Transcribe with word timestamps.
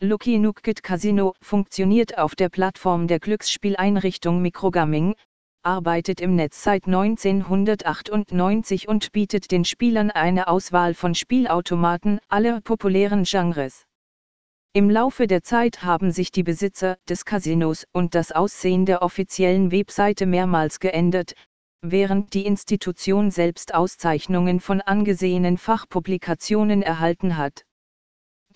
Lucky 0.00 0.38
Nugget 0.38 0.84
Casino 0.84 1.34
funktioniert 1.42 2.18
auf 2.18 2.36
der 2.36 2.50
Plattform 2.50 3.08
der 3.08 3.18
Glücksspieleinrichtung 3.18 4.40
Microgaming, 4.40 5.16
arbeitet 5.64 6.20
im 6.20 6.36
Netz 6.36 6.62
seit 6.62 6.86
1998 6.86 8.86
und 8.86 9.10
bietet 9.10 9.50
den 9.50 9.64
Spielern 9.64 10.12
eine 10.12 10.46
Auswahl 10.46 10.94
von 10.94 11.16
Spielautomaten 11.16 12.20
aller 12.28 12.60
populären 12.60 13.24
Genres. 13.24 13.86
Im 14.72 14.88
Laufe 14.88 15.26
der 15.26 15.42
Zeit 15.42 15.82
haben 15.82 16.12
sich 16.12 16.30
die 16.30 16.44
Besitzer 16.44 16.98
des 17.08 17.24
Casinos 17.24 17.84
und 17.92 18.14
das 18.14 18.30
Aussehen 18.30 18.86
der 18.86 19.02
offiziellen 19.02 19.72
Webseite 19.72 20.26
mehrmals 20.26 20.78
geändert, 20.78 21.34
während 21.82 22.34
die 22.34 22.46
Institution 22.46 23.32
selbst 23.32 23.74
Auszeichnungen 23.74 24.60
von 24.60 24.80
angesehenen 24.80 25.58
Fachpublikationen 25.58 26.82
erhalten 26.82 27.36
hat. 27.36 27.64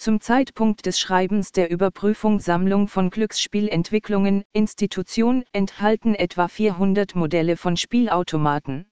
Zum 0.03 0.21
Zeitpunkt 0.21 0.84
des 0.84 0.98
Schreibens 0.98 1.53
der 1.53 1.71
Überprüfung 1.71 2.41
Sammlung 2.41 2.89
von 2.89 3.09
Glücksspielentwicklungen 3.09 4.43
Institution 4.53 5.44
enthalten 5.53 6.17
etwa 6.17 6.49
400 6.49 7.14
Modelle 7.14 7.57
von 7.57 7.77
Spielautomaten. 7.77 8.91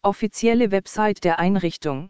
Offizielle 0.00 0.70
Website 0.70 1.22
der 1.24 1.38
Einrichtung 1.38 2.08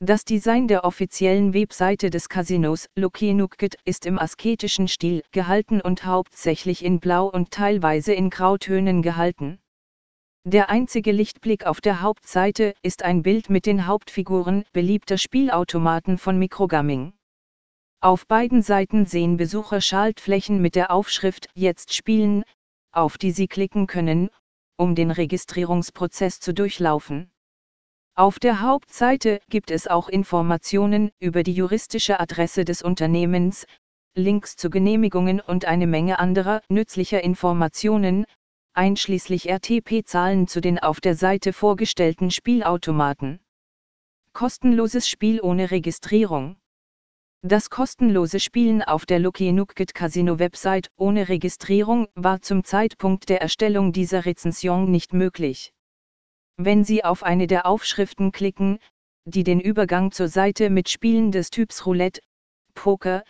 Das 0.00 0.24
Design 0.24 0.66
der 0.66 0.84
offiziellen 0.84 1.52
Webseite 1.52 2.08
des 2.08 2.30
Casinos 2.30 2.88
Lucky 2.96 3.34
Nugget 3.34 3.74
ist 3.84 4.06
im 4.06 4.18
asketischen 4.18 4.88
Stil 4.88 5.22
gehalten 5.30 5.82
und 5.82 6.06
hauptsächlich 6.06 6.82
in 6.82 7.00
Blau 7.00 7.26
und 7.26 7.50
teilweise 7.50 8.14
in 8.14 8.30
Grautönen 8.30 9.02
gehalten. 9.02 9.58
Der 10.44 10.70
einzige 10.70 11.12
Lichtblick 11.12 11.66
auf 11.66 11.82
der 11.82 12.00
Hauptseite 12.00 12.72
ist 12.80 13.02
ein 13.02 13.22
Bild 13.22 13.50
mit 13.50 13.66
den 13.66 13.86
Hauptfiguren 13.86 14.64
beliebter 14.72 15.18
Spielautomaten 15.18 16.16
von 16.16 16.38
Microgaming. 16.38 17.12
Auf 18.06 18.28
beiden 18.28 18.62
Seiten 18.62 19.04
sehen 19.04 19.36
Besucher 19.36 19.80
Schaltflächen 19.80 20.62
mit 20.62 20.76
der 20.76 20.92
Aufschrift 20.92 21.48
Jetzt 21.54 21.92
spielen, 21.92 22.44
auf 22.92 23.18
die 23.18 23.32
sie 23.32 23.48
klicken 23.48 23.88
können, 23.88 24.30
um 24.76 24.94
den 24.94 25.10
Registrierungsprozess 25.10 26.38
zu 26.38 26.54
durchlaufen. 26.54 27.32
Auf 28.14 28.38
der 28.38 28.60
Hauptseite 28.60 29.40
gibt 29.48 29.72
es 29.72 29.88
auch 29.88 30.08
Informationen 30.08 31.10
über 31.18 31.42
die 31.42 31.54
juristische 31.54 32.20
Adresse 32.20 32.64
des 32.64 32.80
Unternehmens, 32.80 33.66
Links 34.14 34.54
zu 34.54 34.70
Genehmigungen 34.70 35.40
und 35.40 35.64
eine 35.64 35.88
Menge 35.88 36.20
anderer 36.20 36.62
nützlicher 36.68 37.24
Informationen, 37.24 38.24
einschließlich 38.72 39.48
RTP-Zahlen 39.48 40.46
zu 40.46 40.60
den 40.60 40.78
auf 40.78 41.00
der 41.00 41.16
Seite 41.16 41.52
vorgestellten 41.52 42.30
Spielautomaten. 42.30 43.40
Kostenloses 44.32 45.08
Spiel 45.08 45.40
ohne 45.40 45.72
Registrierung. 45.72 46.56
Das 47.48 47.70
kostenlose 47.70 48.40
Spielen 48.40 48.82
auf 48.82 49.06
der 49.06 49.20
Lucky 49.20 49.52
Nugget 49.52 49.94
Casino 49.94 50.40
Website 50.40 50.90
ohne 50.96 51.28
Registrierung 51.28 52.08
war 52.16 52.42
zum 52.42 52.64
Zeitpunkt 52.64 53.28
der 53.28 53.40
Erstellung 53.40 53.92
dieser 53.92 54.26
Rezension 54.26 54.90
nicht 54.90 55.12
möglich. 55.12 55.72
Wenn 56.56 56.82
Sie 56.82 57.04
auf 57.04 57.22
eine 57.22 57.46
der 57.46 57.66
Aufschriften 57.66 58.32
klicken, 58.32 58.80
die 59.26 59.44
den 59.44 59.60
Übergang 59.60 60.10
zur 60.10 60.26
Seite 60.26 60.70
mit 60.70 60.88
Spielen 60.88 61.30
des 61.30 61.50
Typs 61.50 61.86
Roulette, 61.86 62.20
Poker, 62.74 63.22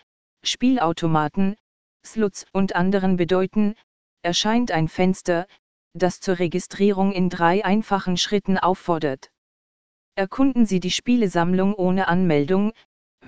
Spielautomaten, 0.42 1.56
Sluts 2.02 2.46
und 2.54 2.74
anderen 2.74 3.18
bedeuten, 3.18 3.74
erscheint 4.22 4.70
ein 4.72 4.88
Fenster, 4.88 5.46
das 5.92 6.20
zur 6.20 6.38
Registrierung 6.38 7.12
in 7.12 7.28
drei 7.28 7.66
einfachen 7.66 8.16
Schritten 8.16 8.56
auffordert. 8.56 9.30
Erkunden 10.14 10.64
Sie 10.64 10.80
die 10.80 10.90
Spielesammlung 10.90 11.74
ohne 11.74 12.08
Anmeldung, 12.08 12.72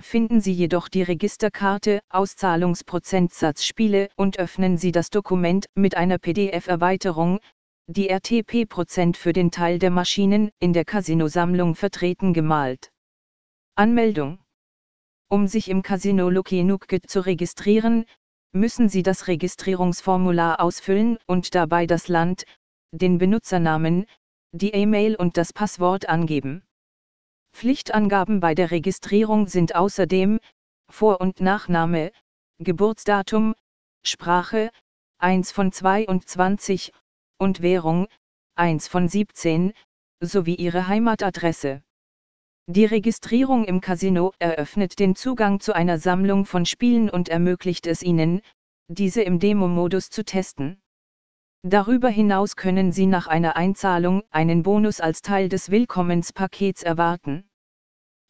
finden 0.01 0.41
Sie 0.41 0.53
jedoch 0.53 0.87
die 0.87 1.03
Registerkarte 1.03 1.99
Auszahlungsprozentsatz 2.09 3.63
Spiele 3.63 4.09
und 4.15 4.39
öffnen 4.39 4.77
Sie 4.77 4.91
das 4.91 5.09
Dokument 5.09 5.67
mit 5.75 5.95
einer 5.95 6.17
PDF-Erweiterung, 6.17 7.39
die 7.87 8.09
RTP-Prozent 8.09 9.17
für 9.17 9.33
den 9.33 9.51
Teil 9.51 9.79
der 9.79 9.89
Maschinen 9.89 10.51
in 10.59 10.73
der 10.73 10.85
Casino-Sammlung 10.85 11.75
vertreten 11.75 12.33
gemalt. 12.33 12.91
Anmeldung 13.75 14.39
Um 15.29 15.47
sich 15.47 15.69
im 15.69 15.81
Casino 15.81 16.29
Lucky 16.29 16.63
Nugget 16.63 17.09
zu 17.09 17.25
registrieren, 17.25 18.05
müssen 18.51 18.89
Sie 18.89 19.03
das 19.03 19.27
Registrierungsformular 19.27 20.59
ausfüllen 20.59 21.17
und 21.27 21.55
dabei 21.55 21.85
das 21.85 22.07
Land, 22.07 22.45
den 22.91 23.17
Benutzernamen, 23.17 24.05
die 24.51 24.71
E-Mail 24.71 25.15
und 25.15 25.37
das 25.37 25.53
Passwort 25.53 26.09
angeben. 26.09 26.63
Pflichtangaben 27.53 28.39
bei 28.39 28.55
der 28.55 28.71
Registrierung 28.71 29.47
sind 29.47 29.75
außerdem 29.75 30.39
Vor- 30.89 31.19
und 31.19 31.41
Nachname, 31.41 32.11
Geburtsdatum, 32.59 33.53
Sprache, 34.03 34.71
1 35.17 35.51
von 35.51 35.71
22 35.71 36.93
und 37.37 37.61
Währung, 37.61 38.07
1 38.55 38.87
von 38.87 39.07
17, 39.07 39.73
sowie 40.21 40.55
ihre 40.55 40.87
Heimatadresse. 40.87 41.83
Die 42.67 42.85
Registrierung 42.85 43.65
im 43.65 43.81
Casino 43.81 44.31
eröffnet 44.39 44.99
den 44.99 45.15
Zugang 45.15 45.59
zu 45.59 45.73
einer 45.73 45.97
Sammlung 45.97 46.45
von 46.45 46.65
Spielen 46.65 47.09
und 47.09 47.27
ermöglicht 47.27 47.87
es 47.87 48.03
Ihnen, 48.03 48.41
diese 48.87 49.21
im 49.21 49.39
Demo-Modus 49.39 50.09
zu 50.09 50.23
testen. 50.23 50.81
Darüber 51.63 52.07
hinaus 52.07 52.55
können 52.55 52.93
Sie 52.93 53.05
nach 53.05 53.27
einer 53.27 53.57
Einzahlung 53.57 54.23
einen 54.31 54.63
Bonus 54.63 55.01
als 55.01 55.21
Teil 55.21 55.49
des 55.49 55.69
Willkommenspakets 55.69 56.83
erwarten. 56.83 57.49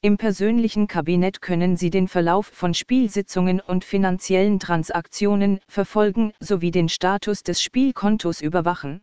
Im 0.01 0.17
persönlichen 0.17 0.88
Kabinett 0.88 1.40
können 1.40 1.78
Sie 1.78 1.91
den 1.91 2.07
Verlauf 2.07 2.47
von 2.47 2.73
Spielsitzungen 2.73 3.59
und 3.59 3.85
finanziellen 3.85 4.59
Transaktionen 4.59 5.59
verfolgen 5.67 6.34
sowie 6.40 6.72
den 6.72 6.90
Status 6.90 7.44
des 7.44 7.62
Spielkontos 7.62 8.41
überwachen. 8.41 9.01